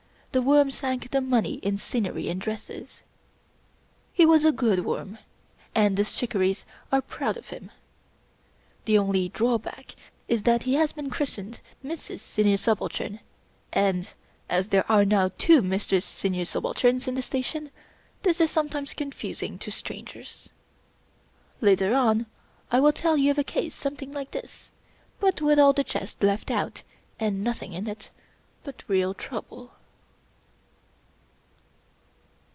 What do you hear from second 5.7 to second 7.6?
and the" Shikarris" are proud of